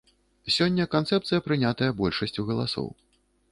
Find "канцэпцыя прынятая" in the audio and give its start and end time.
0.95-1.91